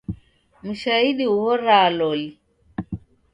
[0.65, 2.27] Mshaidi ughoraa loli.